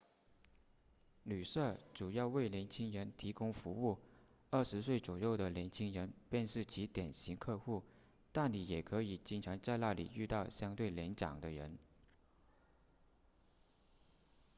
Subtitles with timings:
[1.21, 3.99] 旅舍主要为年轻人提供服务
[4.49, 7.83] 二十岁左右的年轻人便是其典型客户
[8.31, 11.77] 但你也可以经常在那里遇到相对年长的人